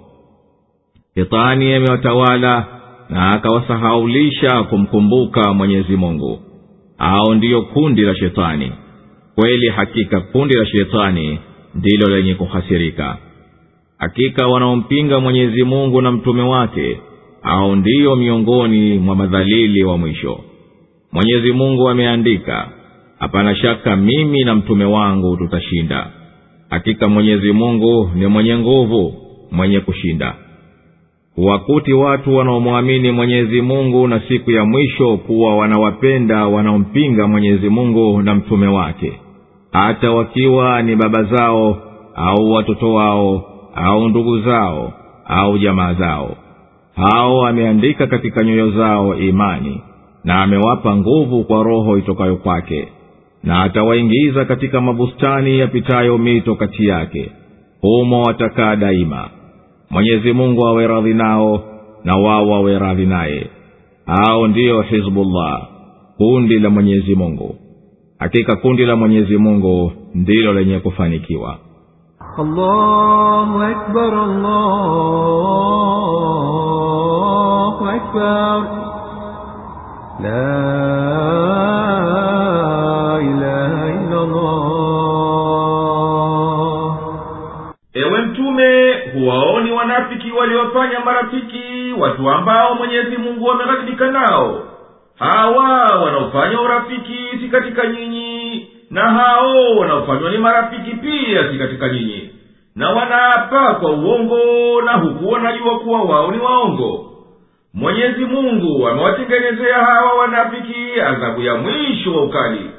Shetani 1.16 1.74
amewatawala 1.74 2.66
na 3.10 3.32
akawasahaulisha 3.32 4.64
kumkumbuka 4.64 5.54
mwenyezi 5.54 5.96
mungu 5.98 6.40
au 6.98 7.36
ndiyo 7.36 7.62
kundi 7.62 8.02
la 8.02 8.16
shetani. 8.16 8.72
Kweli 9.36 9.70
hakika 9.70 10.22
kundi 10.22 10.54
la 10.56 10.66
shetani 10.66 11.40
ndilo 11.76 12.16
lenye 12.18 12.36
kuhasirika. 12.36 13.18
Hakika 13.98 14.48
wanaompinga 14.48 15.20
mwenyezi 15.20 15.64
mungu 15.64 16.02
na 16.02 16.12
mtume 16.12 16.42
wake 16.42 17.00
au 17.44 17.76
ndiyo 17.76 18.16
miongoni 18.16 19.00
mwa 19.00 19.16
madhalili 19.16 19.84
wa 19.84 19.98
mwisho. 19.98 20.40
Mwenyezi 21.12 21.52
mungu 21.52 21.90
ameandika 21.90 22.70
hapana 23.20 23.56
shaka 23.56 23.96
mimi 23.96 24.44
na 24.44 24.56
mtume 24.56 24.86
wangu 24.86 25.38
tutashinda. 25.38 26.08
Hakika 26.70 27.08
mwenyezi 27.08 27.52
mungu 27.52 28.12
ni 28.16 28.28
mwenye 28.28 28.58
nguvu 28.58 29.14
mwenye 29.52 29.80
kushinda 29.80 30.36
huwakuti 31.36 31.94
watu 31.94 32.36
wanaomwamini 32.36 33.12
mwenyezi 33.12 33.62
mungu 33.62 34.08
na 34.08 34.20
siku 34.28 34.52
ya 34.52 34.66
mwisho 34.66 35.18
kuwa 35.18 35.56
wanawapenda 35.56 36.46
wanaompinga 36.48 37.28
mwenyezi 37.28 37.70
mungu 37.70 38.22
na 38.22 38.36
mtume 38.36 38.68
wake. 38.68 39.20
Hata 39.72 40.12
wakiwa 40.12 40.82
ni 40.82 40.96
baba 40.96 41.24
zao 41.24 41.78
au 42.16 42.52
watoto 42.52 42.94
wao 42.94 43.44
au 43.76 44.10
ndugu 44.10 44.40
zao 44.40 44.94
au 45.26 45.58
jamaa 45.58 45.94
zao. 45.94 46.36
Hao 46.96 47.46
ameandika 47.48 48.08
katika 48.08 48.44
nyoyo 48.44 48.72
zao 48.72 49.16
imani 49.16 49.82
na 50.24 50.42
amewapa 50.44 50.96
nguvu 50.96 51.44
kwa 51.44 51.64
roho 51.64 51.98
itokayo 51.98 52.36
kwake 52.36 52.88
na 53.44 53.62
atawaingiza 53.64 54.46
katika 54.46 54.82
mabustani 54.82 55.60
yapitayo 55.60 56.18
mito 56.18 56.56
kati 56.56 56.86
yake. 56.86 57.32
Humo 57.82 58.22
watakaa 58.24 58.76
daima 58.76 59.30
mwenyezi 59.94 60.34
mungu 60.34 60.68
awe 60.68 60.88
radhi 60.88 61.14
nao 61.14 61.64
na 62.04 62.16
wao 62.18 62.50
wawe 62.50 62.80
radhi 62.80 63.06
naye. 63.06 63.50
Hao 64.06 64.48
ndiyo 64.48 64.82
hizbullah 64.82 65.68
kundi 66.18 66.60
la 66.60 66.70
mwenyezi 66.70 67.16
mungu. 67.16 67.56
Hakika 68.20 68.56
kundi 68.56 68.86
la 68.86 68.96
mwenyezi 68.96 69.38
mungu 69.38 69.92
ndilo 70.16 70.54
lenye 70.54 70.80
kufanikiwa. 70.80 71.58
Allahu 72.38 73.62
akbar, 73.62 74.14
allahu 74.14 74.66
akbar. 77.86 78.64
La 80.24 80.74
ilaha 83.22 83.94
ewe 87.94 88.22
mtume 88.22 88.94
huwao 89.14 89.53
wanafiki 90.44 90.64
waliofanya 90.64 91.00
marafiki 91.00 91.94
watu 91.98 92.30
ambao 92.30 92.76
mwenyezi 92.76 93.18
mungu 93.18 93.46
wameghadhibika 93.46 94.12
nao. 94.12 94.64
Hawa 95.20 96.00
wanaofanya 96.04 96.62
urafiki 96.62 97.38
si 97.42 97.50
katika 97.50 97.88
nyinyi 97.88 98.68
na 98.90 99.02
hao 99.12 99.76
wanaofanywa 99.78 100.32
ni 100.32 100.38
marafiki 100.38 100.92
pia 100.96 101.52
si 101.52 101.58
katika 101.58 101.90
nyinyi. 101.90 102.30
Na 102.76 102.90
wanaapa 102.90 103.74
kwa 103.76 103.92
uongo 103.92 104.82
na 104.86 104.94
huku 104.94 105.30
wanajua 105.30 105.80
kuwa 105.80 106.02
wao 106.02 106.32
ni 106.32 106.38
waongo. 106.40 107.10
Mwenyezi 107.74 108.26
mungu 108.26 108.88
amewatengenezea 108.88 109.78
hawa 109.78 110.14
wanafiki 110.14 111.02
adhabu 111.02 111.42
ya 111.42 111.56
mwisho 111.56 112.16
wa 112.16 112.24
ukali. 112.24 112.70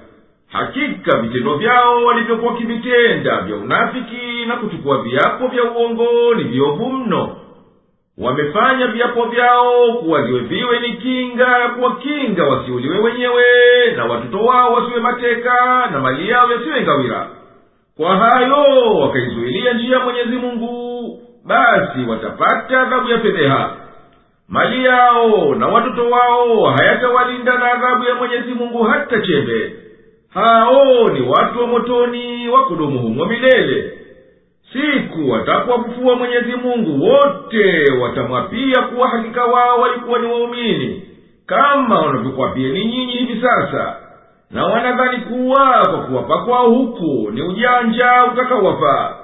Hakika 0.52 1.18
vitendo 1.18 1.54
vyao 1.54 2.04
walivyokuwa 2.04 2.54
kivitenda 2.56 3.40
vya 3.40 3.56
unafiki 3.56 4.46
na 4.48 4.56
kuchukua 4.56 4.98
viapo 5.02 5.46
vya 5.48 5.64
uongo 5.64 6.34
ni 6.36 6.44
viovu 6.44 6.90
mno 6.90 7.36
wamefanya 8.18 8.86
viapo 8.86 9.24
vyao 9.24 9.92
kuwa 9.92 10.22
viwe 10.22 10.80
ni 10.80 10.92
kinga 10.92 11.58
ya 11.58 11.68
kuwakinga 11.68 12.44
wasiuliwe 12.44 12.98
wenyewe 12.98 13.44
na 13.96 14.04
watoto 14.04 14.38
wao 14.44 14.72
wasiwe 14.72 15.00
mateka 15.00 15.86
na 15.92 16.00
mali 16.00 16.28
yao 16.28 16.52
yasiwe 16.52 16.80
ngawira. 16.82 17.28
Kwa 17.96 18.16
hayo 18.16 18.94
wakaizuilia 19.00 19.72
njia 19.72 19.96
ya 19.96 20.04
mwenyezi 20.04 20.36
mungu 20.36 21.18
basi 21.44 21.98
watapata 22.08 22.80
adhabu 22.80 23.08
ya 23.08 23.18
fedheha. 23.18 23.76
Mali 24.48 24.84
yao 24.84 25.54
na 25.54 25.66
watoto 25.66 26.10
wao 26.10 26.64
hayatawalinda 26.64 27.58
na 27.58 27.72
adhabu 27.72 28.04
ya 28.04 28.14
mwenyezi 28.14 28.54
mungu 28.54 28.82
hata 28.82 29.20
chembe. 29.20 29.72
Hao 30.34 31.08
ni 31.08 31.28
watu 31.28 31.60
wa 31.60 31.66
motoni 31.66 32.48
wa 32.48 32.64
kudumu 32.64 32.98
humo 32.98 33.24
milele 33.24 33.92
siku 35.14 35.30
watapowafufua 35.30 36.16
mwenyezi 36.16 36.52
mungu 36.56 37.04
wote 37.06 37.92
watamwapia 38.02 38.82
kuwa 38.82 39.08
hakika 39.08 39.44
wao 39.44 39.80
walikuwa 39.80 40.18
ni 40.18 40.26
waumini. 40.26 41.02
Kama 41.46 41.98
wanavyokuwapieni 42.00 42.84
nyinyi 42.84 43.12
hivi 43.12 43.40
sasa 43.42 43.96
na 44.50 44.64
wanadhani 44.64 45.16
kuwa 45.18 45.86
kwa 45.90 45.98
kuwapa 45.98 46.38
kwao 46.38 46.68
huku 46.70 47.30
ni 47.32 47.42
ujanja 47.42 48.24
utakaowafaa 48.32 49.14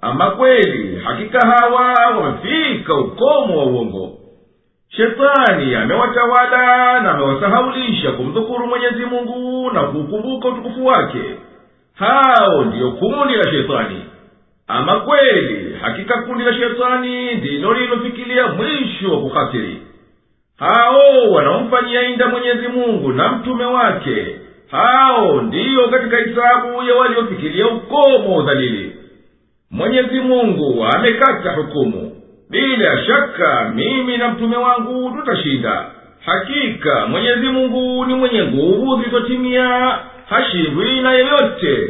ama 0.00 0.30
kweli 0.30 1.00
hakika 1.04 1.38
hawa 1.46 1.94
wamefika 2.20 2.94
ukomo 2.94 3.58
wa 3.58 3.64
uongo? 3.64 4.12
Shetani 4.88 5.74
amewatawala 5.74 7.00
na 7.00 7.10
amewasahaulisha 7.14 8.12
kumdhukuru 8.12 8.66
mwenyezi 8.66 9.06
mungu 9.06 9.70
na 9.70 9.82
kuukumbuka 9.82 10.48
utukufu 10.48 10.86
wake. 10.86 11.22
Hao 11.94 12.64
ndiyo 12.64 12.90
kundi 12.90 13.34
la 13.34 13.44
shetani 13.52 14.04
ama 14.68 15.00
kweli 15.00 15.76
hakika 15.80 16.22
kundi 16.22 16.44
la 16.44 16.54
shetani 16.54 17.34
ndilo 17.34 17.74
lililofikilia 17.74 18.46
mwisho 18.46 19.12
wa 19.12 19.20
kuhasiri 19.20 19.82
hao 20.58 21.30
wanaomfanyia 21.30 22.08
inda 22.08 22.26
mwenyezi 22.26 22.68
mungu 22.68 23.12
na 23.12 23.32
mtume 23.32 23.64
wake 23.64 24.26
hao 24.70 25.42
ndiyo 25.42 25.88
katika 25.88 26.16
hisabu 26.18 26.82
ya 26.88 26.94
waliofikilia 26.94 27.66
ukomo 27.68 28.32
wa 28.36 28.42
udhalili. 28.42 28.92
Mwenyezi 29.70 30.20
mungu 30.20 30.84
amekata 30.84 31.52
hukumu. 31.52 32.12
Bila 32.50 33.04
shaka 33.04 33.72
mimi 33.74 34.16
na 34.16 34.28
mtume 34.28 34.56
wangu 34.56 35.10
tutashinda. 35.16 35.86
Hakika 36.26 37.06
mwenyezi 37.06 37.46
mungu 37.48 38.04
ni 38.06 38.14
mwenye 38.14 38.42
nguvu 38.44 38.96
zilizotimia 38.96 39.98
hashindwi 40.28 41.00
na 41.00 41.12
yeyote 41.12 41.88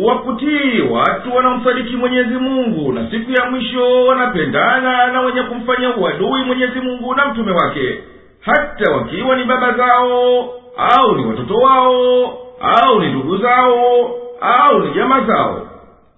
huwakutii 0.00 0.80
watu 0.90 1.36
wanaomsadiki 1.36 1.96
mwenyezi 1.96 2.34
mungu 2.34 2.92
na 2.92 3.10
siku 3.10 3.32
ya 3.32 3.50
mwisho 3.50 4.04
wanapendana 4.06 5.06
na 5.06 5.20
wenye 5.20 5.42
kumfanya 5.42 5.96
uadui 5.96 6.42
mwenyezi 6.46 6.80
mungu 6.80 7.14
na 7.14 7.26
mtume 7.26 7.52
wake. 7.52 7.98
Hata 8.40 8.92
wakiwa 8.92 9.36
ni 9.36 9.44
baba 9.44 9.72
zao 9.72 10.48
au 10.96 11.16
ni 11.16 11.26
watoto 11.26 11.54
wao 11.54 12.24
au 12.60 13.00
ni 13.00 13.06
ndugu 13.08 13.36
zao 13.36 14.10
au 14.40 14.80
ni 14.80 14.90
jamaa 14.94 15.20
zao. 15.20 15.66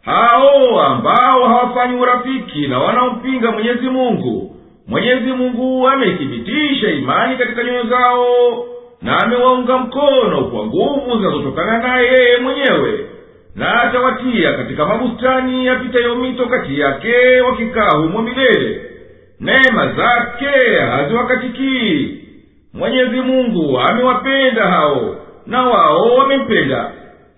Hao 0.02 0.80
ambao 0.82 1.44
hawafanyi 1.48 2.00
urafiki 2.00 2.68
na 2.68 2.78
wanaompinga 2.78 3.50
mwenyezi 3.50 3.88
mungu 3.88 4.56
mwenyezi 4.88 5.32
mungu 5.32 5.88
ameithibitisha 5.88 6.90
imani 6.90 7.36
katika 7.36 7.64
nyoyo 7.64 7.82
zao 7.84 8.26
na 9.02 9.18
amewaunga 9.24 9.78
mkono 9.78 10.44
kwa 10.44 10.66
nguvu 10.66 11.16
zinazotokana 11.18 11.78
naye 11.78 12.38
mwenyewe 12.42 13.06
na 13.56 13.82
atawatia 13.82 14.52
katika 14.52 14.86
mabustani 14.86 15.66
yapitayo 15.66 16.14
mito 16.14 16.46
kati 16.46 16.80
yake 16.80 17.40
wakikaa 17.40 17.90
humo 17.96 18.22
milele. 18.22 18.82
Neema 19.40 19.92
zake 19.92 20.76
haziwakatikii. 20.90 22.18
Mwenyezi 22.74 23.20
mungu 23.20 23.78
amewapenda 23.80 24.62
hao 24.62 25.16
na 25.46 25.62
wao 25.62 26.14
wamempenda. 26.14 26.90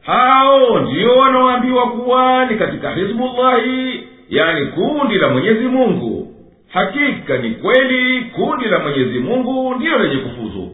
Hao 0.03 0.79
ndiyo 0.81 1.11
wanaoambiwa 1.17 1.87
kuwa 1.91 2.45
ni 2.47 2.57
katika 2.57 2.91
hizbullahi 2.91 4.09
yani 4.31 4.67
kundi 4.67 5.15
la 5.19 5.29
mwenyezi 5.29 5.65
mungu. 5.65 6.31
Hakika 6.73 7.37
ni 7.39 7.51
kweli 7.51 8.21
kundi 8.25 8.65
la 8.69 8.79
mwenyezi 8.79 9.19
mungu 9.19 9.75
ndiyo 9.75 9.99
lenye 9.99 10.17
kufuzu 10.17 10.74